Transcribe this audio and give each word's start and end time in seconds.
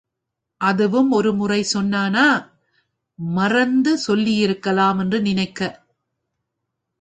அதுவும் 0.61 1.11
ஒருமுறை 1.11 1.65
சொன்னானா, 1.73 2.25
மறந்து 3.19 3.97
சொல்லியிருக்கலாம் 3.97 4.99
என்று 4.99 5.21
நினைக்க? 5.21 5.61